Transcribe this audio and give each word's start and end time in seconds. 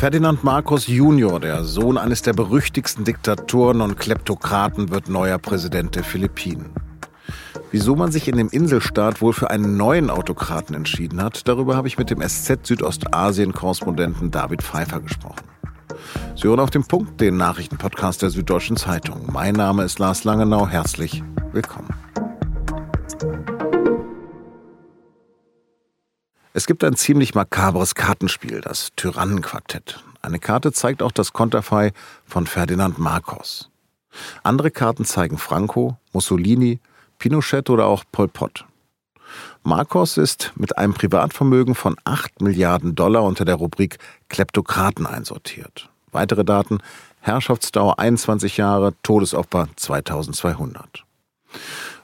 Ferdinand 0.00 0.42
Marcos 0.44 0.86
Junior, 0.86 1.40
der 1.40 1.62
Sohn 1.62 1.98
eines 1.98 2.22
der 2.22 2.32
berüchtigsten 2.32 3.04
Diktatoren 3.04 3.82
und 3.82 3.98
Kleptokraten, 3.98 4.88
wird 4.88 5.10
neuer 5.10 5.36
Präsident 5.36 5.94
der 5.94 6.04
Philippinen. 6.04 6.70
Wieso 7.70 7.94
man 7.96 8.10
sich 8.10 8.26
in 8.26 8.38
dem 8.38 8.48
Inselstaat 8.48 9.20
wohl 9.20 9.34
für 9.34 9.50
einen 9.50 9.76
neuen 9.76 10.08
Autokraten 10.08 10.74
entschieden 10.74 11.22
hat, 11.22 11.46
darüber 11.46 11.76
habe 11.76 11.86
ich 11.86 11.98
mit 11.98 12.08
dem 12.08 12.26
SZ 12.26 12.66
Südostasien-Korrespondenten 12.66 14.30
David 14.30 14.62
Pfeiffer 14.62 15.00
gesprochen. 15.00 15.44
Sie 16.34 16.48
hören 16.48 16.60
auf 16.60 16.70
dem 16.70 16.84
Punkt 16.84 17.20
den 17.20 17.36
Nachrichtenpodcast 17.36 18.22
der 18.22 18.30
Süddeutschen 18.30 18.78
Zeitung. 18.78 19.28
Mein 19.30 19.52
Name 19.52 19.84
ist 19.84 19.98
Lars 19.98 20.24
Langenau. 20.24 20.66
Herzlich 20.66 21.22
willkommen. 21.52 21.99
Es 26.52 26.66
gibt 26.66 26.82
ein 26.82 26.96
ziemlich 26.96 27.36
makabres 27.36 27.94
Kartenspiel, 27.94 28.60
das 28.60 28.88
Tyrannenquartett. 28.96 30.02
Eine 30.20 30.40
Karte 30.40 30.72
zeigt 30.72 31.00
auch 31.00 31.12
das 31.12 31.32
Konterfei 31.32 31.92
von 32.26 32.48
Ferdinand 32.48 32.98
Marcos. 32.98 33.70
Andere 34.42 34.72
Karten 34.72 35.04
zeigen 35.04 35.38
Franco, 35.38 35.96
Mussolini, 36.12 36.80
Pinochet 37.20 37.70
oder 37.70 37.86
auch 37.86 38.02
Pol 38.10 38.26
Pot. 38.26 38.64
Marcos 39.62 40.16
ist 40.16 40.52
mit 40.56 40.76
einem 40.76 40.92
Privatvermögen 40.92 41.76
von 41.76 41.94
8 42.02 42.42
Milliarden 42.42 42.96
Dollar 42.96 43.22
unter 43.22 43.44
der 43.44 43.54
Rubrik 43.54 43.98
Kleptokraten 44.28 45.06
einsortiert. 45.06 45.88
Weitere 46.10 46.44
Daten 46.44 46.78
Herrschaftsdauer 47.20 48.00
21 48.00 48.56
Jahre, 48.56 48.94
Todesopfer 49.04 49.68
2200. 49.76 51.04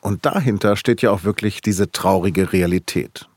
Und 0.02 0.24
dahinter 0.24 0.76
steht 0.76 1.02
ja 1.02 1.10
auch 1.10 1.24
wirklich 1.24 1.62
diese 1.62 1.90
traurige 1.90 2.52
Realität. 2.52 3.28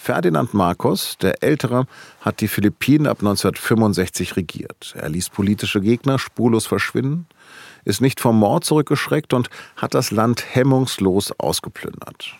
Ferdinand 0.00 0.54
Marcos, 0.54 1.18
der 1.20 1.42
Ältere, 1.42 1.86
hat 2.20 2.40
die 2.40 2.48
Philippinen 2.48 3.08
ab 3.08 3.18
1965 3.18 4.36
regiert. 4.36 4.94
Er 4.96 5.08
ließ 5.08 5.28
politische 5.28 5.80
Gegner 5.80 6.18
spurlos 6.20 6.66
verschwinden, 6.66 7.26
ist 7.84 8.00
nicht 8.00 8.20
vom 8.20 8.38
Mord 8.38 8.64
zurückgeschreckt 8.64 9.34
und 9.34 9.50
hat 9.76 9.94
das 9.94 10.12
Land 10.12 10.54
hemmungslos 10.54 11.32
ausgeplündert. 11.38 12.36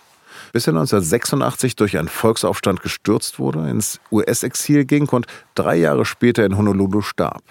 Bis 0.53 0.67
er 0.69 0.75
1986 0.75 1.75
durch 1.75 1.99
einen 1.99 2.09
Volksaufstand 2.09 2.81
gestürzt 2.81 3.39
wurde, 3.39 3.69
ins 3.69 4.01
US-Exil 4.13 4.85
ging 4.85 5.09
und 5.09 5.27
drei 5.55 5.77
Jahre 5.77 6.05
später 6.05 6.47
in 6.47 6.57
Honolulu 6.57 7.03
starb. 7.03 7.43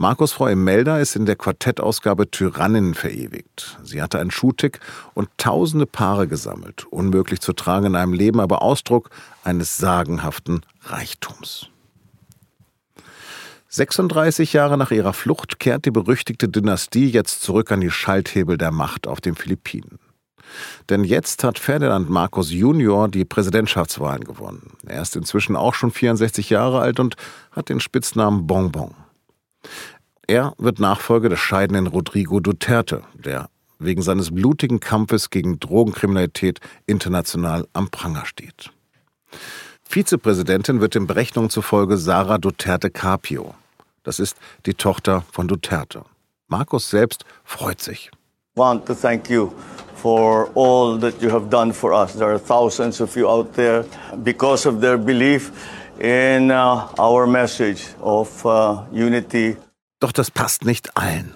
Markus 0.00 0.30
Frau 0.30 0.46
Imelda 0.46 1.00
ist 1.00 1.16
in 1.16 1.26
der 1.26 1.34
Quartettausgabe 1.34 2.30
Tyrannin 2.30 2.94
verewigt. 2.94 3.78
Sie 3.82 4.00
hatte 4.00 4.20
einen 4.20 4.30
Schuhtick 4.30 4.78
und 5.14 5.28
tausende 5.38 5.86
Paare 5.86 6.28
gesammelt. 6.28 6.86
Unmöglich 6.88 7.40
zu 7.40 7.52
tragen 7.52 7.86
in 7.86 7.96
einem 7.96 8.12
Leben, 8.12 8.38
aber 8.38 8.62
Ausdruck 8.62 9.10
eines 9.42 9.76
sagenhaften 9.76 10.60
Reichtums. 10.84 11.66
36 13.70 14.52
Jahre 14.52 14.78
nach 14.78 14.92
ihrer 14.92 15.12
Flucht 15.12 15.58
kehrt 15.58 15.84
die 15.84 15.90
berüchtigte 15.90 16.48
Dynastie 16.48 17.10
jetzt 17.10 17.42
zurück 17.42 17.72
an 17.72 17.80
die 17.80 17.90
Schalthebel 17.90 18.56
der 18.56 18.70
Macht 18.70 19.08
auf 19.08 19.20
den 19.20 19.34
Philippinen. 19.34 19.98
Denn 20.90 21.02
jetzt 21.02 21.42
hat 21.42 21.58
Ferdinand 21.58 22.08
Marcos 22.08 22.52
Junior 22.52 23.08
die 23.08 23.24
Präsidentschaftswahlen 23.24 24.22
gewonnen. 24.22 24.74
Er 24.86 25.02
ist 25.02 25.16
inzwischen 25.16 25.56
auch 25.56 25.74
schon 25.74 25.90
64 25.90 26.50
Jahre 26.50 26.78
alt 26.78 27.00
und 27.00 27.16
hat 27.50 27.68
den 27.68 27.80
Spitznamen 27.80 28.46
Bonbon. 28.46 28.94
Er 30.26 30.54
wird 30.58 30.78
Nachfolger 30.78 31.28
des 31.28 31.40
scheidenden 31.40 31.86
Rodrigo 31.86 32.40
Duterte, 32.40 33.02
der 33.14 33.48
wegen 33.78 34.02
seines 34.02 34.34
blutigen 34.34 34.80
Kampfes 34.80 35.30
gegen 35.30 35.60
Drogenkriminalität 35.60 36.60
international 36.86 37.66
am 37.72 37.88
Pranger 37.88 38.26
steht. 38.26 38.70
Vizepräsidentin 39.84 40.80
wird 40.80 40.94
den 40.94 41.06
Berechnungen 41.06 41.48
zufolge 41.50 41.96
Sarah 41.96 42.38
Duterte 42.38 42.90
Carpio. 42.90 43.54
Das 44.02 44.18
ist 44.18 44.36
die 44.66 44.74
Tochter 44.74 45.24
von 45.32 45.48
Duterte. 45.48 46.02
Markus 46.48 46.90
selbst 46.90 47.24
freut 47.44 47.80
sich. 47.80 48.10
I 48.56 48.60
want 48.60 48.86
to 48.86 48.94
thank 48.94 49.30
you 49.30 49.52
for 49.94 50.50
all 50.54 50.98
that 50.98 51.22
you 51.22 51.30
have 51.30 51.48
done 51.48 51.72
for 51.72 51.92
us. 51.92 52.14
There 52.14 52.30
are 52.30 52.38
thousands 52.38 53.00
of 53.00 53.16
you 53.16 53.28
out 53.28 53.54
there 53.54 53.84
because 54.24 54.68
of 54.68 54.80
their 54.80 54.98
belief 54.98 55.52
in 55.98 56.50
uh, 56.50 56.88
our 56.98 57.26
message 57.26 57.94
of 58.00 58.44
uh, 58.44 58.82
unity 58.92 59.56
doch 60.00 60.12
das 60.12 60.30
passt 60.30 60.64
nicht 60.64 60.96
allen. 60.96 61.34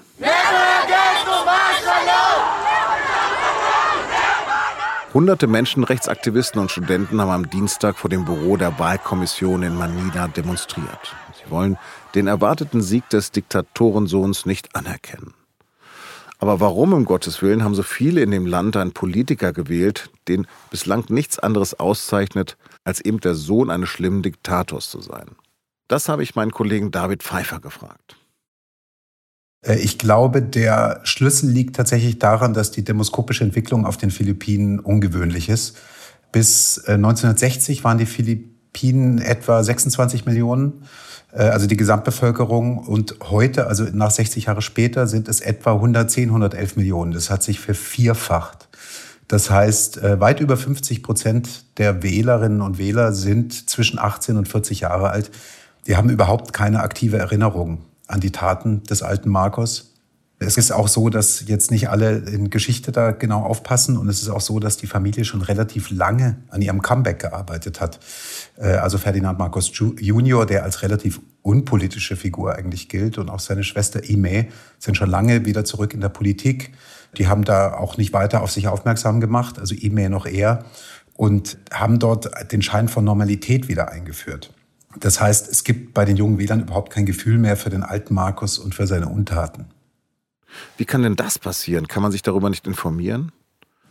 Hunderte 5.12 5.46
Menschenrechtsaktivisten 5.46 6.60
und 6.60 6.70
Studenten 6.70 7.20
haben 7.20 7.30
am 7.30 7.50
Dienstag 7.50 7.98
vor 7.98 8.08
dem 8.08 8.24
Büro 8.24 8.56
der 8.56 8.78
Wahlkommission 8.78 9.62
in 9.62 9.74
Manila 9.74 10.28
demonstriert. 10.28 11.14
Sie 11.34 11.50
wollen 11.50 11.76
den 12.14 12.28
erwarteten 12.28 12.80
Sieg 12.80 13.08
des 13.10 13.30
Diktatorensohns 13.30 14.46
nicht 14.46 14.74
anerkennen. 14.74 15.34
Aber 16.42 16.58
warum 16.58 16.92
um 16.92 17.04
Gottes 17.04 17.40
Willen 17.40 17.62
haben 17.62 17.76
so 17.76 17.84
viele 17.84 18.20
in 18.20 18.32
dem 18.32 18.46
Land 18.46 18.76
einen 18.76 18.90
Politiker 18.90 19.52
gewählt, 19.52 20.10
den 20.26 20.48
bislang 20.72 21.04
nichts 21.08 21.38
anderes 21.38 21.78
auszeichnet, 21.78 22.56
als 22.82 23.00
eben 23.00 23.20
der 23.20 23.36
Sohn 23.36 23.70
eines 23.70 23.90
schlimmen 23.90 24.22
Diktators 24.22 24.90
zu 24.90 25.00
sein? 25.00 25.36
Das 25.86 26.08
habe 26.08 26.24
ich 26.24 26.34
meinen 26.34 26.50
Kollegen 26.50 26.90
David 26.90 27.22
Pfeiffer 27.22 27.60
gefragt. 27.60 28.16
Äh, 29.64 29.76
ich 29.76 29.98
glaube, 29.98 30.42
der 30.42 30.98
Schlüssel 31.04 31.48
liegt 31.48 31.76
tatsächlich 31.76 32.18
daran, 32.18 32.54
dass 32.54 32.72
die 32.72 32.82
demoskopische 32.82 33.44
Entwicklung 33.44 33.86
auf 33.86 33.96
den 33.96 34.10
Philippinen 34.10 34.80
ungewöhnlich 34.80 35.48
ist. 35.48 35.76
Bis 36.32 36.82
1960 36.88 37.78
äh, 37.78 37.84
waren 37.84 37.98
die 37.98 38.06
Philippinen 38.06 38.61
etwa 39.18 39.62
26 39.62 40.26
Millionen, 40.26 40.84
äh, 41.32 41.42
also 41.42 41.66
die 41.66 41.76
Gesamtbevölkerung. 41.76 42.78
Und 42.78 43.16
heute, 43.22 43.66
also 43.66 43.84
nach 43.92 44.10
60 44.10 44.46
Jahre 44.46 44.62
später, 44.62 45.06
sind 45.06 45.28
es 45.28 45.40
etwa 45.40 45.72
110, 45.72 46.28
111 46.28 46.76
Millionen. 46.76 47.12
Das 47.12 47.30
hat 47.30 47.42
sich 47.42 47.60
vervierfacht. 47.60 48.68
Das 49.28 49.50
heißt, 49.50 50.02
weit 50.02 50.40
über 50.40 50.58
50 50.58 51.02
Prozent 51.02 51.64
der 51.78 52.02
Wählerinnen 52.02 52.60
und 52.60 52.76
Wähler 52.76 53.12
sind 53.14 53.70
zwischen 53.70 53.98
18 53.98 54.36
und 54.36 54.46
40 54.46 54.80
Jahre 54.80 55.08
alt. 55.08 55.30
Die 55.86 55.96
haben 55.96 56.10
überhaupt 56.10 56.52
keine 56.52 56.80
aktive 56.80 57.16
Erinnerung 57.16 57.78
an 58.06 58.20
die 58.20 58.30
Taten 58.30 58.82
des 58.84 59.02
alten 59.02 59.30
Marcos. 59.30 59.91
Es 60.42 60.56
ist 60.56 60.72
auch 60.72 60.88
so, 60.88 61.08
dass 61.08 61.44
jetzt 61.46 61.70
nicht 61.70 61.88
alle 61.88 62.18
in 62.18 62.50
Geschichte 62.50 62.92
da 62.92 63.12
genau 63.12 63.42
aufpassen 63.42 63.96
und 63.96 64.08
es 64.08 64.22
ist 64.22 64.28
auch 64.28 64.40
so, 64.40 64.58
dass 64.58 64.76
die 64.76 64.86
Familie 64.86 65.24
schon 65.24 65.42
relativ 65.42 65.90
lange 65.90 66.36
an 66.48 66.62
ihrem 66.62 66.82
Comeback 66.82 67.20
gearbeitet 67.20 67.80
hat. 67.80 68.00
Äh, 68.56 68.74
also 68.74 68.98
Ferdinand 68.98 69.38
Marcos 69.38 69.72
Junior, 69.74 70.46
der 70.46 70.64
als 70.64 70.82
relativ 70.82 71.20
unpolitische 71.42 72.16
Figur 72.16 72.54
eigentlich 72.54 72.88
gilt 72.88 73.18
und 73.18 73.30
auch 73.30 73.40
seine 73.40 73.64
Schwester 73.64 74.08
Ime 74.08 74.48
sind 74.78 74.96
schon 74.96 75.10
lange 75.10 75.44
wieder 75.44 75.64
zurück 75.64 75.94
in 75.94 76.00
der 76.00 76.08
Politik. 76.08 76.72
Die 77.18 77.28
haben 77.28 77.44
da 77.44 77.74
auch 77.74 77.96
nicht 77.96 78.12
weiter 78.12 78.42
auf 78.42 78.50
sich 78.50 78.68
aufmerksam 78.68 79.20
gemacht, 79.20 79.58
also 79.58 79.74
Ime 79.74 80.08
noch 80.08 80.26
eher 80.26 80.64
und 81.14 81.58
haben 81.72 81.98
dort 81.98 82.30
den 82.52 82.62
Schein 82.62 82.88
von 82.88 83.04
Normalität 83.04 83.68
wieder 83.68 83.90
eingeführt. 83.90 84.52
Das 84.98 85.20
heißt, 85.20 85.50
es 85.50 85.64
gibt 85.64 85.94
bei 85.94 86.04
den 86.04 86.16
jungen 86.16 86.38
Wählern 86.38 86.60
überhaupt 86.60 86.92
kein 86.92 87.06
Gefühl 87.06 87.38
mehr 87.38 87.56
für 87.56 87.70
den 87.70 87.82
alten 87.82 88.14
Markus 88.14 88.58
und 88.58 88.74
für 88.74 88.86
seine 88.86 89.08
Untaten. 89.08 89.66
Wie 90.76 90.84
kann 90.84 91.02
denn 91.02 91.16
das 91.16 91.38
passieren? 91.38 91.88
Kann 91.88 92.02
man 92.02 92.12
sich 92.12 92.22
darüber 92.22 92.50
nicht 92.50 92.66
informieren? 92.66 93.32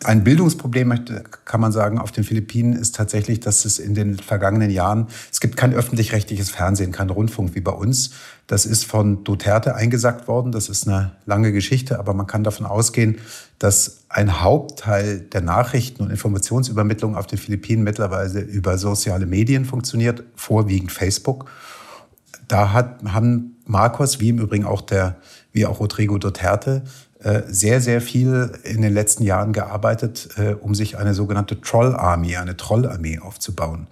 Ein 0.04 0.24
Bildungsproblem, 0.24 1.06
kann 1.46 1.62
man 1.62 1.72
sagen, 1.72 2.00
auf 2.00 2.12
den 2.12 2.24
Philippinen 2.24 2.74
ist 2.74 2.96
tatsächlich, 2.96 3.40
dass 3.40 3.66
es 3.66 3.78
in 3.78 3.94
den 3.94 4.18
vergangenen 4.18 4.72
Jahren, 4.72 5.06
es 5.32 5.40
gibt 5.40 5.58
kein 5.58 5.76
öffentlich-rechtliches 5.76 6.50
Fernsehen, 6.50 6.92
kein 6.92 7.12
Rundfunk 7.12 7.54
wie 7.54 7.62
bei 7.62 7.72
uns. 7.72 8.12
Das 8.48 8.66
ist 8.66 8.84
von 8.84 9.24
Duterte 9.24 9.76
eingesackt 9.76 10.28
worden. 10.28 10.52
Das 10.52 10.70
ist 10.70 10.88
eine 10.88 11.12
lange 11.28 11.52
Geschichte, 11.52 12.00
aber 12.00 12.16
man 12.16 12.26
kann 12.26 12.44
davon 12.44 12.66
ausgehen, 12.66 13.20
dass 13.60 14.06
ein 14.10 14.42
Hauptteil 14.42 15.20
der 15.20 15.42
Nachrichten 15.42 16.02
und 16.02 16.10
Informationsübermittlung 16.10 17.16
auf 17.16 17.28
den 17.28 17.38
Philippinen 17.38 17.84
mittlerweile 17.84 18.40
über 18.40 18.80
soziale 18.80 19.28
Medien 19.28 19.66
funktioniert, 19.66 20.24
vorwiegend 20.36 20.92
Facebook. 20.92 21.46
Da 22.48 22.74
hat, 22.74 23.04
haben 23.06 23.58
Marcos, 23.68 24.20
wie 24.20 24.30
im 24.30 24.40
Übrigen 24.40 24.66
auch 24.66 24.82
der, 24.82 25.18
wie 25.54 25.66
auch 25.66 25.80
Rodrigo 25.80 26.18
Duterte, 26.18 26.84
äh, 27.24 27.44
sehr, 27.48 27.82
sehr 27.82 28.02
viel 28.02 28.52
in 28.64 28.82
den 28.82 28.94
letzten 28.94 29.24
Jahren 29.24 29.54
gearbeitet, 29.54 30.30
äh, 30.38 30.54
um 30.54 30.74
sich 30.74 30.98
eine 30.98 31.14
sogenannte 31.14 31.62
Troll-Army, 31.62 32.36
eine 32.38 32.58
Trollarmee 32.58 33.20
aufzubauen. 33.20 33.86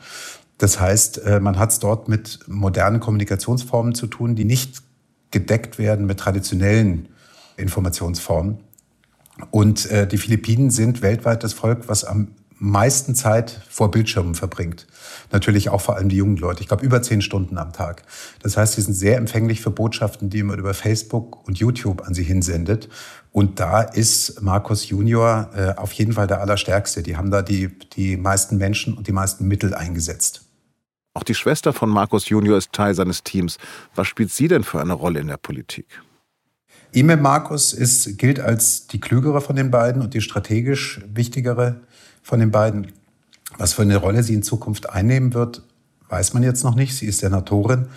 Das 0.58 0.80
heißt, 0.80 1.20
äh, 1.26 1.40
man 1.40 1.60
hat 1.60 1.72
es 1.72 1.80
dort 1.80 2.08
mit 2.08 2.40
modernen 2.48 3.00
Kommunikationsformen 3.00 3.94
zu 3.94 4.08
tun, 4.08 4.36
die 4.36 4.46
nicht 4.46 4.82
gedeckt 5.30 5.78
werden 5.78 6.08
mit 6.08 6.20
traditionellen 6.20 7.10
Informationsformen. 7.56 8.58
Und 9.52 9.88
die 10.12 10.18
Philippinen 10.18 10.70
sind 10.70 11.02
weltweit 11.02 11.46
das 11.46 11.54
Volk, 11.54 11.88
was 11.88 12.04
am 12.04 12.30
meisten 12.60 13.16
Zeit 13.16 13.62
vor 13.70 13.90
Bildschirmen 13.90 14.36
verbringt. 14.36 14.86
Natürlich 15.32 15.70
auch 15.70 15.82
vor 15.82 15.96
allem 15.96 16.10
die 16.10 16.18
jungen 16.18 16.38
Leute. 16.38 16.62
Ich 16.62 16.68
glaube, 16.68 16.86
über 16.86 17.02
zehn 17.02 17.22
Stunden 17.22 17.58
am 17.58 17.74
Tag. 17.74 18.04
Das 18.42 18.58
heißt, 18.58 18.74
sie 18.74 18.82
sind 18.82 18.94
sehr 18.94 19.18
empfänglich 19.18 19.62
für 19.62 19.72
Botschaften, 19.72 20.30
die 20.30 20.44
man 20.44 20.60
über 20.60 20.74
Facebook 20.74 21.48
und 21.48 21.58
YouTube 21.58 22.06
an 22.06 22.14
sie 22.14 22.24
hinsendet. 22.24 22.90
Und 23.32 23.60
da 23.60 23.82
ist 23.82 24.42
Markus 24.42 24.90
Junior 24.90 25.50
äh, 25.56 25.74
auf 25.78 25.94
jeden 25.94 26.14
Fall 26.14 26.28
der 26.28 26.42
Allerstärkste. 26.42 27.02
Die 27.02 27.16
haben 27.16 27.32
da 27.32 27.42
die, 27.42 27.70
die 27.96 28.18
meisten 28.18 28.58
Menschen 28.58 28.94
und 28.96 29.08
die 29.08 29.14
meisten 29.14 29.48
Mittel 29.48 29.74
eingesetzt. 29.74 30.42
Auch 31.14 31.24
die 31.24 31.36
Schwester 31.36 31.74
von 31.74 31.90
Markus 31.90 32.30
Junior 32.30 32.58
ist 32.58 32.74
Teil 32.74 32.94
seines 32.94 33.24
Teams. 33.24 33.58
Was 33.96 34.08
spielt 34.08 34.32
sie 34.32 34.48
denn 34.48 34.64
für 34.64 34.82
eine 34.82 34.94
Rolle 34.94 35.20
in 35.20 35.28
der 35.28 35.38
Politik? 35.38 35.88
Ime 36.92 37.18
Markus 37.18 37.74
ist, 37.74 38.18
gilt 38.18 38.40
als 38.40 38.88
die 38.88 39.00
klügere 39.00 39.42
von 39.42 39.56
den 39.56 39.70
beiden 39.70 40.02
und 40.02 40.16
die 40.16 40.22
strategisch 40.22 41.02
wichtigere 41.06 41.82
von 42.22 42.40
den 42.40 42.52
beiden. 42.52 42.92
Was 43.58 43.74
für 43.74 43.82
eine 43.82 43.98
Rolle 43.98 44.24
sie 44.24 44.34
in 44.34 44.44
Zukunft 44.44 44.90
einnehmen 44.90 45.34
wird, 45.34 45.64
weiß 46.10 46.34
man 46.34 46.44
jetzt 46.44 46.64
noch 46.64 46.76
nicht. 46.76 46.96
Sie 46.96 47.06
ist 47.06 47.20
Senatorin. 47.20 47.88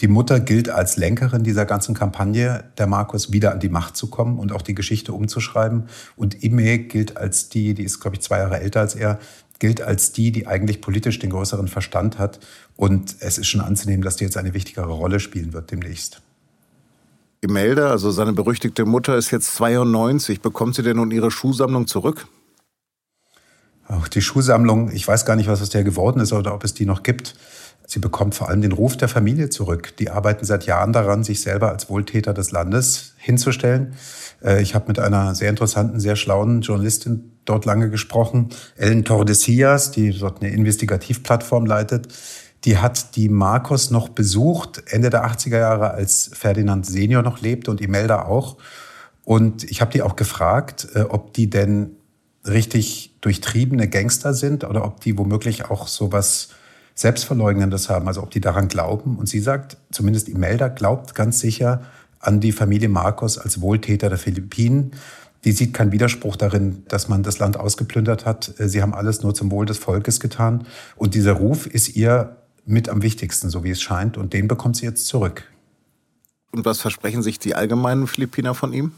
Die 0.00 0.08
Mutter 0.08 0.40
gilt 0.40 0.68
als 0.68 0.96
Lenkerin 0.96 1.44
dieser 1.44 1.64
ganzen 1.64 1.94
Kampagne, 1.94 2.64
der 2.76 2.86
Markus 2.86 3.30
wieder 3.30 3.52
an 3.52 3.60
die 3.60 3.68
Macht 3.68 3.96
zu 3.96 4.08
kommen 4.08 4.38
und 4.38 4.52
auch 4.52 4.62
die 4.62 4.74
Geschichte 4.74 5.12
umzuschreiben. 5.12 5.84
Und 6.16 6.42
Ime 6.42 6.78
gilt 6.78 7.16
als 7.16 7.50
die, 7.50 7.74
die 7.74 7.84
ist, 7.84 8.00
glaube 8.00 8.16
ich, 8.16 8.22
zwei 8.22 8.38
Jahre 8.38 8.58
älter 8.58 8.80
als 8.80 8.94
er, 8.94 9.20
gilt 9.60 9.80
als 9.80 10.10
die, 10.10 10.32
die 10.32 10.48
eigentlich 10.48 10.80
politisch 10.80 11.20
den 11.20 11.30
größeren 11.30 11.68
Verstand 11.68 12.18
hat. 12.18 12.40
Und 12.76 13.16
es 13.20 13.38
ist 13.38 13.46
schon 13.46 13.60
anzunehmen, 13.60 14.02
dass 14.02 14.16
die 14.16 14.24
jetzt 14.24 14.36
eine 14.36 14.54
wichtigere 14.54 14.90
Rolle 14.90 15.20
spielen 15.20 15.52
wird 15.52 15.70
demnächst. 15.70 16.20
Imelda, 17.42 17.90
also 17.90 18.10
seine 18.10 18.32
berüchtigte 18.32 18.84
Mutter, 18.84 19.16
ist 19.16 19.30
jetzt 19.30 19.54
92. 19.54 20.40
Bekommt 20.40 20.74
sie 20.74 20.82
denn 20.82 20.96
nun 20.96 21.12
ihre 21.12 21.30
Schuhsammlung 21.30 21.86
zurück? 21.86 22.26
Auch 23.92 24.08
die 24.08 24.22
Schuhsammlung, 24.22 24.90
ich 24.90 25.06
weiß 25.06 25.26
gar 25.26 25.36
nicht, 25.36 25.48
was 25.48 25.60
aus 25.60 25.68
der 25.68 25.84
geworden 25.84 26.20
ist 26.20 26.32
oder 26.32 26.54
ob 26.54 26.64
es 26.64 26.72
die 26.72 26.86
noch 26.86 27.02
gibt. 27.02 27.34
Sie 27.86 27.98
bekommt 27.98 28.34
vor 28.34 28.48
allem 28.48 28.62
den 28.62 28.72
Ruf 28.72 28.96
der 28.96 29.08
Familie 29.08 29.50
zurück. 29.50 29.94
Die 29.98 30.08
arbeiten 30.08 30.46
seit 30.46 30.64
Jahren 30.64 30.94
daran, 30.94 31.24
sich 31.24 31.42
selber 31.42 31.70
als 31.70 31.90
Wohltäter 31.90 32.32
des 32.32 32.52
Landes 32.52 33.12
hinzustellen. 33.18 33.94
Äh, 34.42 34.62
ich 34.62 34.74
habe 34.74 34.86
mit 34.88 34.98
einer 34.98 35.34
sehr 35.34 35.50
interessanten, 35.50 36.00
sehr 36.00 36.16
schlauen 36.16 36.62
Journalistin 36.62 37.32
dort 37.44 37.66
lange 37.66 37.90
gesprochen, 37.90 38.48
Ellen 38.76 39.04
Tordesillas, 39.04 39.90
die 39.90 40.16
dort 40.18 40.42
eine 40.42 40.52
Investigativplattform 40.52 41.66
leitet. 41.66 42.08
Die 42.64 42.78
hat 42.78 43.16
die 43.16 43.28
Marcos 43.28 43.90
noch 43.90 44.08
besucht, 44.08 44.84
Ende 44.86 45.10
der 45.10 45.26
80er 45.26 45.58
Jahre, 45.58 45.90
als 45.90 46.30
Ferdinand 46.32 46.86
Senior 46.86 47.22
noch 47.22 47.42
lebte 47.42 47.70
und 47.70 47.80
Imelda 47.80 48.22
auch. 48.22 48.56
Und 49.24 49.64
ich 49.64 49.82
habe 49.82 49.92
die 49.92 50.00
auch 50.00 50.16
gefragt, 50.16 50.88
äh, 50.94 51.00
ob 51.00 51.34
die 51.34 51.50
denn 51.50 51.96
richtig 52.46 53.11
durchtriebene 53.22 53.88
Gangster 53.88 54.34
sind 54.34 54.64
oder 54.64 54.84
ob 54.84 55.00
die 55.00 55.16
womöglich 55.16 55.70
auch 55.70 55.88
sowas 55.88 56.50
Selbstverleugnendes 56.94 57.88
haben, 57.88 58.06
also 58.06 58.22
ob 58.22 58.30
die 58.30 58.40
daran 58.40 58.68
glauben. 58.68 59.16
Und 59.16 59.28
sie 59.28 59.40
sagt, 59.40 59.78
zumindest 59.90 60.28
Imelda 60.28 60.68
glaubt 60.68 61.14
ganz 61.14 61.40
sicher 61.40 61.82
an 62.20 62.40
die 62.40 62.52
Familie 62.52 62.88
Marcos 62.88 63.38
als 63.38 63.60
Wohltäter 63.60 64.08
der 64.08 64.18
Philippinen. 64.18 64.92
Die 65.44 65.52
sieht 65.52 65.72
keinen 65.72 65.90
Widerspruch 65.90 66.36
darin, 66.36 66.84
dass 66.88 67.08
man 67.08 67.22
das 67.22 67.38
Land 67.38 67.56
ausgeplündert 67.56 68.26
hat. 68.26 68.52
Sie 68.58 68.82
haben 68.82 68.94
alles 68.94 69.22
nur 69.22 69.34
zum 69.34 69.50
Wohl 69.50 69.66
des 69.66 69.78
Volkes 69.78 70.20
getan. 70.20 70.66
Und 70.96 71.14
dieser 71.14 71.32
Ruf 71.32 71.66
ist 71.66 71.96
ihr 71.96 72.36
mit 72.64 72.88
am 72.88 73.02
wichtigsten, 73.02 73.50
so 73.50 73.64
wie 73.64 73.70
es 73.70 73.82
scheint. 73.82 74.16
Und 74.16 74.34
den 74.34 74.46
bekommt 74.46 74.76
sie 74.76 74.86
jetzt 74.86 75.06
zurück. 75.06 75.44
Und 76.52 76.64
was 76.64 76.80
versprechen 76.80 77.22
sich 77.22 77.38
die 77.38 77.54
allgemeinen 77.54 78.06
Philippiner 78.06 78.54
von 78.54 78.72
ihm? 78.72 78.92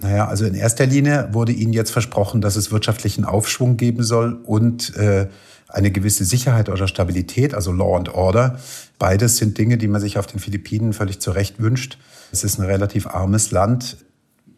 Naja, 0.00 0.26
also 0.28 0.44
in 0.44 0.54
erster 0.54 0.86
Linie 0.86 1.28
wurde 1.32 1.52
ihnen 1.52 1.72
jetzt 1.72 1.90
versprochen, 1.90 2.40
dass 2.40 2.56
es 2.56 2.70
wirtschaftlichen 2.70 3.24
Aufschwung 3.24 3.76
geben 3.76 4.02
soll 4.02 4.34
und 4.44 4.94
äh, 4.96 5.28
eine 5.68 5.90
gewisse 5.90 6.24
Sicherheit 6.24 6.68
oder 6.68 6.86
Stabilität, 6.86 7.54
also 7.54 7.72
Law 7.72 7.96
and 7.96 8.08
Order. 8.14 8.58
Beides 8.98 9.38
sind 9.38 9.58
Dinge, 9.58 9.76
die 9.76 9.88
man 9.88 10.00
sich 10.00 10.18
auf 10.18 10.26
den 10.26 10.38
Philippinen 10.38 10.92
völlig 10.92 11.20
zu 11.20 11.30
Recht 11.30 11.60
wünscht. 11.60 11.98
Es 12.32 12.44
ist 12.44 12.58
ein 12.58 12.66
relativ 12.66 13.06
armes 13.06 13.50
Land. 13.50 13.96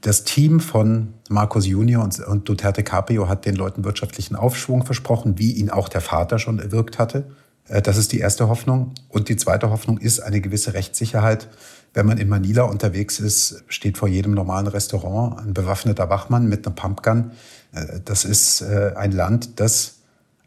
Das 0.03 0.25
Team 0.25 0.61
von 0.61 1.15
Marcos 1.31 1.67
Junior 1.67 2.05
und 2.05 2.49
Duterte 2.49 2.83
Caprio 2.83 3.29
hat 3.29 3.47
den 3.47 3.57
Leuten 3.57 3.85
wirtschaftlichen 3.85 4.37
Aufschwung 4.37 4.85
versprochen, 4.85 5.39
wie 5.39 5.53
ihn 5.53 5.71
auch 5.71 5.89
der 5.89 6.01
Vater 6.01 6.39
schon 6.39 6.59
erwirkt 6.59 6.99
hatte. 6.99 7.25
Äh, 7.69 7.83
das 7.83 7.97
ist 7.97 8.13
die 8.13 8.21
erste 8.21 8.49
Hoffnung. 8.49 8.93
Und 9.09 9.29
die 9.29 9.37
zweite 9.37 9.71
Hoffnung 9.71 9.99
ist 9.99 10.21
eine 10.21 10.41
gewisse 10.41 10.75
Rechtssicherheit. 10.75 11.49
Wenn 11.95 12.07
man 12.07 12.19
in 12.19 12.29
Manila 12.29 12.63
unterwegs 12.63 13.21
ist, 13.21 13.65
steht 13.69 13.99
vor 13.99 14.09
jedem 14.09 14.33
normalen 14.33 14.67
Restaurant 14.67 15.39
ein 15.39 15.55
bewaffneter 15.55 16.11
Wachmann 16.11 16.49
mit 16.49 16.67
einer 16.67 16.75
Pumpgun. 16.75 17.33
Äh, 17.73 18.01
das 18.05 18.25
ist 18.25 18.61
äh, 18.63 18.93
ein 18.97 19.13
Land, 19.13 19.61
das 19.61 19.95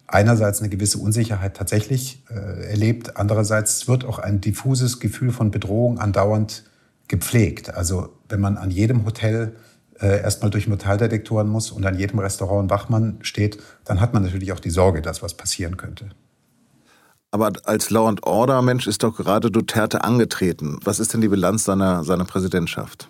einerseits 0.07 0.59
eine 0.59 0.69
gewisse 0.69 0.97
Unsicherheit 0.97 1.55
tatsächlich 1.55 2.23
erlebt, 2.29 3.15
andererseits 3.17 3.87
wird 3.87 4.05
auch 4.05 4.17
ein 4.17 4.41
diffuses 4.41 4.99
Gefühl 4.99 5.31
von 5.31 5.51
Bedrohung 5.51 5.99
andauernd 5.99 6.63
gepflegt. 7.07 7.75
Also 7.75 8.09
wenn 8.27 8.39
man 8.39 8.57
an 8.57 8.71
jedem 8.71 9.05
Hotel 9.05 9.53
erstmal 10.01 10.49
durch 10.49 10.67
Metalldetektoren 10.67 11.47
muss 11.47 11.69
und 11.69 11.85
an 11.85 11.99
jedem 11.99 12.17
Restaurant 12.17 12.65
ein 12.65 12.69
Wachmann 12.71 13.19
steht, 13.21 13.59
dann 13.85 14.01
hat 14.01 14.15
man 14.15 14.23
natürlich 14.23 14.51
auch 14.51 14.59
die 14.59 14.71
Sorge, 14.71 15.03
dass 15.03 15.21
was 15.21 15.35
passieren 15.35 15.77
könnte. 15.77 16.09
Aber 17.31 17.51
als 17.63 17.89
Law 17.89 18.07
and 18.07 18.23
Order 18.25 18.61
Mensch 18.61 18.87
ist 18.87 19.03
doch 19.03 19.15
gerade 19.15 19.51
Duterte 19.51 20.03
angetreten. 20.03 20.79
Was 20.83 20.99
ist 20.99 21.13
denn 21.13 21.21
die 21.21 21.27
Bilanz 21.27 21.63
seiner, 21.63 22.03
seiner 22.03 22.25
Präsidentschaft? 22.25 23.09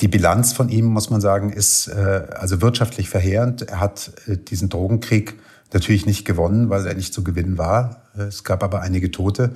Die 0.00 0.08
Bilanz 0.08 0.52
von 0.52 0.68
ihm, 0.68 0.86
muss 0.86 1.08
man 1.08 1.20
sagen, 1.20 1.50
ist 1.50 1.88
äh, 1.88 2.26
also 2.36 2.60
wirtschaftlich 2.60 3.08
verheerend. 3.08 3.62
Er 3.62 3.80
hat 3.80 4.12
äh, 4.26 4.36
diesen 4.36 4.68
Drogenkrieg 4.68 5.34
natürlich 5.72 6.04
nicht 6.04 6.24
gewonnen, 6.24 6.68
weil 6.68 6.86
er 6.86 6.94
nicht 6.94 7.14
zu 7.14 7.24
gewinnen 7.24 7.58
war. 7.58 8.02
Es 8.16 8.44
gab 8.44 8.62
aber 8.62 8.80
einige 8.82 9.10
Tote. 9.10 9.54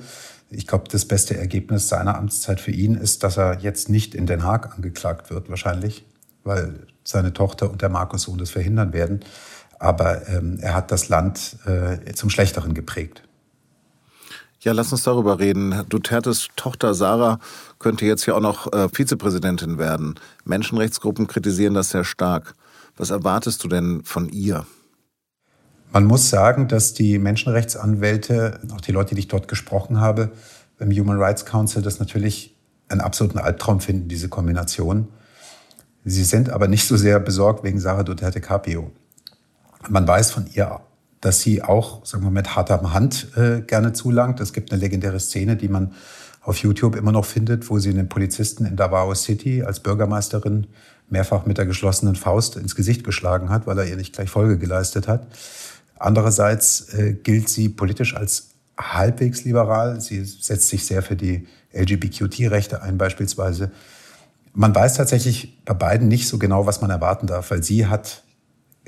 Ich 0.49 0.65
glaube, 0.65 0.85
das 0.89 1.05
beste 1.05 1.37
Ergebnis 1.37 1.87
seiner 1.87 2.17
Amtszeit 2.17 2.59
für 2.59 2.71
ihn 2.71 2.95
ist, 2.95 3.23
dass 3.23 3.37
er 3.37 3.59
jetzt 3.59 3.89
nicht 3.89 4.15
in 4.15 4.25
Den 4.25 4.43
Haag 4.43 4.75
angeklagt 4.75 5.29
wird, 5.29 5.49
wahrscheinlich, 5.49 6.05
weil 6.43 6.87
seine 7.03 7.33
Tochter 7.33 7.69
und 7.69 7.81
der 7.81 7.89
Markus-Sohn 7.89 8.37
das 8.37 8.49
verhindern 8.49 8.91
werden 8.91 9.19
aber 9.79 10.27
ähm, 10.27 10.59
er 10.61 10.75
hat 10.75 10.91
das 10.91 11.09
Land 11.09 11.57
äh, 11.65 12.13
zum 12.13 12.29
Schlechteren 12.29 12.73
geprägt. 12.73 13.23
Ja, 14.61 14.73
lass 14.73 14.91
uns 14.91 15.03
darüber 15.03 15.39
reden. 15.39 15.83
Dutertes 15.87 16.49
Tochter 16.57 16.93
Sarah 16.93 17.39
könnte 17.79 18.05
jetzt 18.05 18.25
ja 18.25 18.35
auch 18.35 18.41
noch 18.41 18.71
äh, 18.73 18.89
Vizepräsidentin 18.89 19.77
werden. 19.77 20.15
Menschenrechtsgruppen 20.43 21.27
kritisieren 21.27 21.73
das 21.73 21.91
sehr 21.91 22.03
stark. 22.03 22.55
Was 22.97 23.09
erwartest 23.09 23.63
du 23.63 23.69
denn 23.69 24.01
von 24.03 24.27
ihr? 24.27 24.65
Man 25.93 26.03
muss 26.03 26.29
sagen, 26.29 26.67
dass 26.67 26.93
die 26.93 27.17
Menschenrechtsanwälte, 27.17 28.59
auch 28.73 28.81
die 28.81 28.91
Leute, 28.91 29.15
die 29.15 29.21
ich 29.21 29.27
dort 29.29 29.47
gesprochen 29.47 30.01
habe, 30.01 30.31
beim 30.77 30.91
Human 30.91 31.17
Rights 31.17 31.45
Council, 31.45 31.81
das 31.81 31.99
natürlich 31.99 32.57
einen 32.89 33.01
absoluten 33.01 33.39
Albtraum 33.39 33.79
finden, 33.79 34.09
diese 34.09 34.27
Kombination. 34.27 35.07
Sie 36.03 36.23
sind 36.23 36.49
aber 36.49 36.67
nicht 36.67 36.85
so 36.85 36.97
sehr 36.97 37.19
besorgt 37.19 37.63
wegen 37.63 37.79
Sarah 37.79 38.03
Duterte 38.03 38.41
Capio. 38.41 38.91
Man 39.87 40.07
weiß 40.07 40.31
von 40.31 40.47
ihr, 40.53 40.81
dass 41.21 41.41
sie 41.41 41.63
auch, 41.63 42.05
sagen 42.05 42.23
wir, 42.23 42.31
mit 42.31 42.55
harter 42.55 42.81
Hand 42.93 43.29
äh, 43.35 43.61
gerne 43.61 43.93
zulangt. 43.93 44.39
Es 44.39 44.53
gibt 44.53 44.71
eine 44.71 44.79
legendäre 44.79 45.19
Szene, 45.19 45.55
die 45.55 45.67
man 45.67 45.93
auf 46.41 46.57
YouTube 46.57 46.95
immer 46.95 47.11
noch 47.11 47.25
findet, 47.25 47.69
wo 47.69 47.79
sie 47.79 47.89
einen 47.89 48.09
Polizisten 48.09 48.65
in 48.65 48.75
Davao 48.75 49.13
City 49.13 49.63
als 49.63 49.81
Bürgermeisterin 49.81 50.67
mehrfach 51.09 51.45
mit 51.45 51.57
der 51.57 51.65
geschlossenen 51.65 52.15
Faust 52.15 52.55
ins 52.55 52.75
Gesicht 52.75 53.03
geschlagen 53.03 53.49
hat, 53.49 53.67
weil 53.67 53.77
er 53.79 53.85
ihr 53.85 53.97
nicht 53.97 54.13
gleich 54.13 54.29
Folge 54.29 54.57
geleistet 54.57 55.07
hat. 55.07 55.27
Andererseits 55.97 56.93
äh, 56.93 57.13
gilt 57.13 57.49
sie 57.49 57.69
politisch 57.69 58.15
als 58.15 58.51
halbwegs 58.77 59.43
liberal. 59.43 59.99
Sie 59.99 60.23
setzt 60.23 60.69
sich 60.69 60.85
sehr 60.85 61.01
für 61.01 61.15
die 61.15 61.47
LGBTQ-Rechte 61.73 62.81
ein 62.81 62.97
beispielsweise. 62.97 63.71
Man 64.53 64.73
weiß 64.73 64.95
tatsächlich 64.95 65.63
bei 65.65 65.73
beiden 65.73 66.07
nicht 66.07 66.27
so 66.27 66.37
genau, 66.37 66.65
was 66.65 66.81
man 66.81 66.89
erwarten 66.89 67.27
darf, 67.27 67.51
weil 67.51 67.63
sie 67.63 67.87
hat 67.87 68.23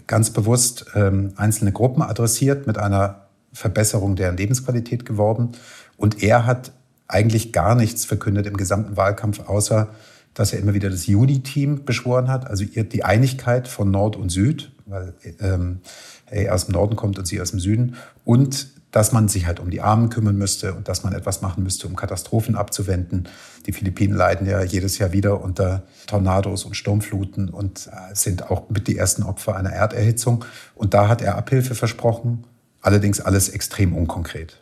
ganz 0.08 0.30
bewusst 0.32 0.86
ähm, 0.96 1.34
einzelne 1.36 1.72
Gruppen 1.72 2.02
adressiert, 2.02 2.68
mit 2.68 2.78
einer 2.78 3.28
Verbesserung 3.54 4.16
deren 4.16 4.38
Lebensqualität 4.38 5.06
geworben. 5.06 5.52
Und 5.98 6.24
er 6.24 6.46
hat 6.46 6.72
eigentlich 7.08 7.52
gar 7.52 7.76
nichts 7.76 8.06
verkündet 8.06 8.48
im 8.48 8.58
gesamten 8.58 8.98
Wahlkampf, 8.98 9.48
außer 9.48 9.90
dass 10.34 10.54
er 10.54 10.60
immer 10.60 10.74
wieder 10.74 10.90
das 10.90 11.08
Juni-Team 11.08 11.84
beschworen 11.84 12.30
hat, 12.30 12.50
also 12.50 12.64
die 12.64 13.04
Einigkeit 13.04 13.68
von 13.68 13.92
Nord 13.92 14.16
und 14.16 14.30
Süd, 14.30 14.72
weil 14.86 15.14
ähm, 15.42 15.80
er 16.28 16.56
aus 16.56 16.66
dem 16.66 16.74
Norden 16.74 16.96
kommt 16.96 17.20
und 17.20 17.26
sie 17.26 17.42
aus 17.42 17.52
dem 17.52 17.60
Süden, 17.60 17.96
und 18.24 18.70
dass 18.92 19.14
man 19.14 19.28
sich 19.28 19.46
halt 19.46 19.60
um 19.60 19.70
die 19.70 19.82
Armen 19.82 20.10
kümmern 20.10 20.38
müsste 20.38 20.74
und 20.74 20.88
dass 20.88 21.04
man 21.04 21.14
etwas 21.14 21.42
machen 21.42 21.64
müsste, 21.64 21.88
um 21.88 21.96
Katastrophen 21.96 22.56
abzuwenden. 22.56 23.30
Die 23.66 23.72
Philippinen 23.72 24.16
leiden 24.16 24.48
ja 24.48 24.62
jedes 24.64 24.98
Jahr 24.98 25.14
wieder 25.14 25.42
unter 25.42 25.84
Tornados 26.08 26.66
und 26.66 26.76
Sturmfluten 26.76 27.50
und 27.50 27.88
äh, 27.88 28.16
sind 28.16 28.50
auch 28.50 28.70
mit 28.70 28.88
die 28.88 28.98
ersten 28.98 29.24
Opfer 29.24 29.56
einer 29.56 29.72
Erderhitzung. 29.72 30.44
Und 30.76 30.94
da 30.94 31.08
hat 31.08 31.22
er 31.22 31.38
Abhilfe 31.38 31.74
versprochen, 31.74 32.44
allerdings 32.82 33.22
alles 33.22 33.50
extrem 33.50 33.96
unkonkret. 33.96 34.60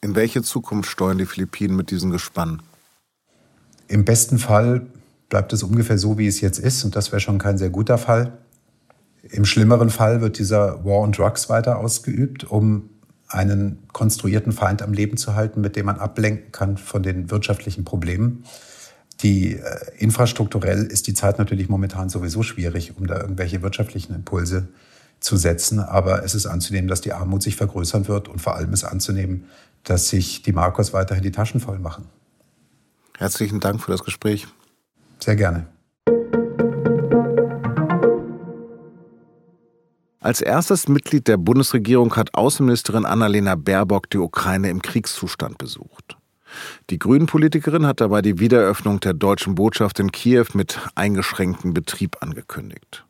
In 0.00 0.14
welche 0.14 0.42
Zukunft 0.42 0.90
steuern 0.90 1.18
die 1.18 1.26
Philippinen 1.26 1.76
mit 1.76 1.90
diesem 1.90 2.10
Gespann? 2.10 2.62
Im 3.88 4.04
besten 4.04 4.38
Fall 4.38 4.86
bleibt 5.28 5.52
es 5.52 5.62
ungefähr 5.62 5.98
so, 5.98 6.16
wie 6.16 6.26
es 6.26 6.40
jetzt 6.40 6.58
ist. 6.58 6.84
Und 6.84 6.96
das 6.96 7.12
wäre 7.12 7.20
schon 7.20 7.38
kein 7.38 7.58
sehr 7.58 7.70
guter 7.70 7.98
Fall. 7.98 8.38
Im 9.22 9.44
schlimmeren 9.44 9.90
Fall 9.90 10.20
wird 10.20 10.38
dieser 10.38 10.84
War 10.84 11.00
on 11.00 11.12
Drugs 11.12 11.48
weiter 11.48 11.78
ausgeübt, 11.78 12.44
um 12.44 12.90
einen 13.28 13.82
konstruierten 13.92 14.52
Feind 14.52 14.82
am 14.82 14.92
Leben 14.92 15.16
zu 15.16 15.34
halten, 15.34 15.60
mit 15.60 15.76
dem 15.76 15.86
man 15.86 15.98
ablenken 15.98 16.52
kann 16.52 16.76
von 16.76 17.02
den 17.02 17.30
wirtschaftlichen 17.30 17.84
Problemen. 17.84 18.44
Die 19.22 19.54
äh, 19.54 19.62
infrastrukturell 19.98 20.84
ist 20.84 21.06
die 21.06 21.14
Zeit 21.14 21.38
natürlich 21.38 21.68
momentan 21.68 22.08
sowieso 22.08 22.42
schwierig, 22.42 22.96
um 22.96 23.06
da 23.06 23.20
irgendwelche 23.20 23.62
wirtschaftlichen 23.62 24.14
Impulse 24.14 24.68
zu 25.20 25.36
setzen. 25.36 25.80
Aber 25.80 26.24
es 26.24 26.34
ist 26.34 26.46
anzunehmen, 26.46 26.88
dass 26.88 27.00
die 27.00 27.12
Armut 27.12 27.42
sich 27.42 27.56
vergrößern 27.56 28.08
wird 28.08 28.28
und 28.28 28.40
vor 28.40 28.56
allem 28.56 28.72
ist 28.72 28.84
anzunehmen, 28.84 29.44
dass 29.84 30.08
sich 30.08 30.42
die 30.42 30.52
Marcos 30.52 30.92
weiterhin 30.92 31.22
die 31.22 31.32
Taschen 31.32 31.60
voll 31.60 31.78
machen. 31.78 32.06
Herzlichen 33.16 33.60
Dank 33.60 33.80
für 33.80 33.92
das 33.92 34.02
Gespräch. 34.02 34.46
Sehr 35.20 35.36
gerne. 35.36 35.66
Als 40.24 40.40
erstes 40.40 40.88
Mitglied 40.88 41.28
der 41.28 41.36
Bundesregierung 41.36 42.16
hat 42.16 42.32
Außenministerin 42.32 43.04
Annalena 43.04 43.56
Baerbock 43.56 44.08
die 44.08 44.16
Ukraine 44.16 44.70
im 44.70 44.80
Kriegszustand 44.80 45.58
besucht. 45.58 46.16
Die 46.88 46.98
Grünen-Politikerin 46.98 47.86
hat 47.86 48.00
dabei 48.00 48.22
die 48.22 48.38
Wiedereröffnung 48.38 49.00
der 49.00 49.12
deutschen 49.12 49.54
Botschaft 49.54 50.00
in 50.00 50.12
Kiew 50.12 50.46
mit 50.54 50.80
eingeschränktem 50.94 51.74
Betrieb 51.74 52.16
angekündigt. 52.22 53.04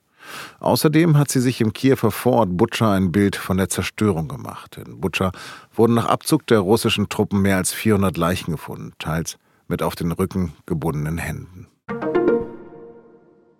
Außerdem 0.58 1.16
hat 1.16 1.30
sie 1.30 1.40
sich 1.40 1.60
im 1.60 1.72
Kiewer 1.72 2.10
Vorort 2.10 2.56
Butscha 2.56 2.92
ein 2.92 3.12
Bild 3.12 3.36
von 3.36 3.58
der 3.58 3.68
Zerstörung 3.68 4.26
gemacht. 4.26 4.76
In 4.76 5.00
Butscha 5.00 5.30
wurden 5.72 5.94
nach 5.94 6.06
Abzug 6.06 6.48
der 6.48 6.58
russischen 6.58 7.08
Truppen 7.08 7.42
mehr 7.42 7.58
als 7.58 7.72
400 7.72 8.16
Leichen 8.16 8.50
gefunden, 8.50 8.92
teils 8.98 9.36
mit 9.68 9.84
auf 9.84 9.94
den 9.94 10.10
Rücken 10.10 10.54
gebundenen 10.66 11.18
Händen. 11.18 11.68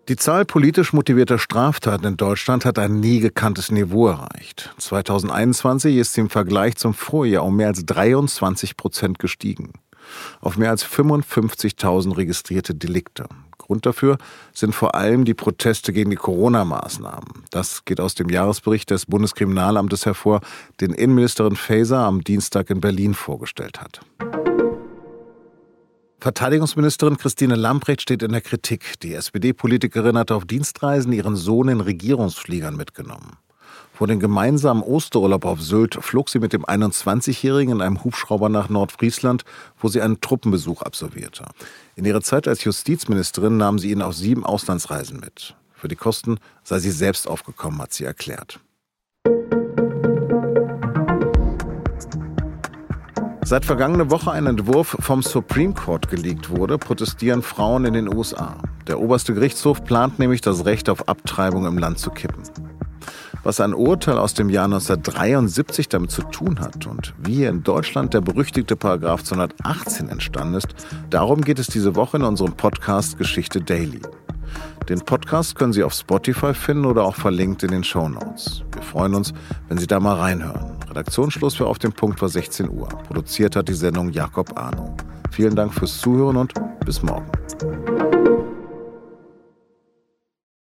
Die 0.09 0.17
Zahl 0.17 0.45
politisch 0.45 0.93
motivierter 0.93 1.39
Straftaten 1.39 2.05
in 2.05 2.17
Deutschland 2.19 2.67
hat 2.67 2.79
ein 2.79 3.01
nie 3.01 3.21
gekanntes 3.21 3.71
Niveau 3.71 4.09
erreicht. 4.09 4.75
2021 4.77 5.97
ist 5.97 6.13
sie 6.13 6.21
im 6.21 6.29
Vergleich 6.29 6.77
zum 6.77 6.93
Vorjahr 6.93 7.43
um 7.43 7.57
mehr 7.57 7.69
als 7.69 7.87
23 7.87 8.77
Prozent 8.77 9.19
gestiegen. 9.19 9.73
Auf 10.43 10.59
mehr 10.59 10.69
als 10.69 10.85
55.000 10.85 12.19
registrierte 12.19 12.75
Delikte. 12.75 13.25
Grund 13.57 13.87
dafür 13.87 14.19
sind 14.53 14.75
vor 14.75 14.95
allem 14.95 15.25
die 15.25 15.33
Proteste 15.33 15.95
gegen 15.95 16.11
die 16.11 16.17
Corona-Maßnahmen. 16.17 17.45
Das 17.51 17.87
geht 17.87 17.99
aus 17.99 18.15
dem 18.15 18.29
Jahresbericht 18.29 18.91
des 18.91 19.07
Bundeskriminalamtes 19.07 20.05
hervor, 20.05 20.43
den 20.83 20.93
Innenministerin 20.93 21.57
Faeser 21.57 22.01
am 22.01 22.23
Dienstag 22.23 22.69
in 22.69 22.83
Berlin 22.83 23.15
vorgestellt 23.15 23.81
hat. 23.81 24.01
Verteidigungsministerin 26.25 27.19
Christine 27.19 27.55
Lamprecht 27.55 28.01
steht 28.01 28.23
in 28.23 28.33
der 28.33 28.41
Kritik. 28.41 28.99
Die 29.01 29.13
SPD-Politikerin 29.13 30.17
hatte 30.17 30.35
auf 30.35 30.47
Dienstreisen 30.47 31.13
ihren 31.13 31.37
Sohn 31.37 31.69
in 31.69 31.83
Regierungsfliegern 31.83 32.77
mitgenommen. 32.77 33.37
Vor 33.93 34.07
dem 34.07 34.21
gemeinsamen 34.21 34.83
Osterurlaub 34.83 35.45
auf 35.45 35.61
Sylt 35.61 35.99
flog 36.01 36.31
sie 36.31 36.39
mit 36.39 36.55
dem 36.55 36.65
21-Jährigen 36.65 37.75
in 37.75 37.83
einem 37.83 38.03
Hubschrauber 38.05 38.49
nach 38.49 38.71
Nordfriesland, 38.71 39.45
wo 39.79 39.89
sie 39.89 40.01
einen 40.01 40.23
Truppenbesuch 40.23 40.81
absolvierte. 40.81 41.45
In 41.95 42.07
ihrer 42.07 42.23
Zeit 42.23 42.49
als 42.49 42.65
Justizministerin 42.65 43.59
nahm 43.59 43.79
sie 43.79 43.91
ihn 43.91 44.01
auf 44.01 44.15
sieben 44.15 44.47
Auslandsreisen 44.47 45.21
mit. 45.21 45.55
Für 45.75 45.89
die 45.89 45.97
Kosten 45.97 46.39
sei 46.63 46.79
sie 46.79 46.91
selbst 46.91 47.29
aufgekommen, 47.29 47.83
hat 47.83 47.93
sie 47.93 48.05
erklärt. 48.05 48.61
Seit 53.55 53.67
vergangene 53.67 54.11
Woche 54.11 54.33
ein 54.33 54.49
Entwurf 54.49 54.97
vom 54.99 55.23
Supreme 55.23 55.75
Court 55.75 56.09
geleakt 56.09 56.51
wurde, 56.51 56.77
protestieren 56.77 57.41
Frauen 57.41 57.85
in 57.85 57.95
den 57.95 58.13
USA. 58.13 58.57
Der 58.89 58.99
oberste 58.99 59.33
Gerichtshof 59.33 59.85
plant 59.85 60.19
nämlich, 60.19 60.41
das 60.41 60.65
Recht 60.65 60.89
auf 60.89 61.07
Abtreibung 61.09 61.65
im 61.65 61.79
Land 61.79 62.01
zu 62.01 62.11
kippen. 62.11 62.43
Was 63.45 63.61
ein 63.61 63.73
Urteil 63.73 64.19
aus 64.19 64.35
dem 64.35 64.51
Jahr 64.51 64.65
1973 64.65 65.89
damit 65.89 66.11
zu 66.11 66.23
tun 66.23 66.59
hat 66.59 66.89
und 66.89 67.15
wie 67.23 67.35
hier 67.35 67.51
in 67.51 67.63
Deutschland 67.63 68.13
der 68.13 68.23
berüchtigte 68.23 68.75
Paragraph 68.75 69.23
218 69.23 70.09
entstanden 70.09 70.55
ist, 70.55 70.75
darum 71.11 71.43
geht 71.43 71.61
es 71.61 71.69
diese 71.69 71.95
Woche 71.95 72.17
in 72.17 72.25
unserem 72.25 72.55
Podcast 72.55 73.19
Geschichte 73.19 73.61
Daily. 73.61 74.03
Den 74.89 74.99
Podcast 74.99 75.55
können 75.55 75.73
Sie 75.73 75.85
auf 75.85 75.95
Spotify 75.95 76.55
finden 76.55 76.87
oder 76.87 77.05
auch 77.05 77.15
verlinkt 77.15 77.63
in 77.63 77.71
den 77.71 77.85
Show 77.85 78.09
Notes. 78.09 78.65
Wir 78.73 78.83
freuen 78.83 79.15
uns, 79.15 79.33
wenn 79.69 79.79
Sie 79.79 79.87
da 79.87 80.01
mal 80.01 80.17
reinhören. 80.17 80.74
Redaktionsschluss 80.95 81.57
für 81.57 81.67
Auf 81.67 81.81
dem 81.81 81.93
Punkt 81.93 82.23
war 82.23 82.29
16 82.29 82.71
Uhr. 82.71 82.87
Produziert 82.87 83.57
hat 83.57 83.69
die 83.69 83.75
Sendung 83.75 84.11
Jakob 84.11 84.57
Arno. 84.57 84.97
Vielen 85.33 85.57
Dank 85.57 85.75
fürs 85.75 85.99
Zuhören 85.99 86.37
und 86.37 86.55
bis 86.87 87.03
morgen. 87.03 87.27